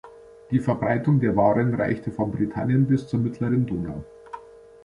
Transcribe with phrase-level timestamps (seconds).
[0.49, 4.03] Die Verbreitung der Waren reichte von Britannien bis zur mittleren Donau.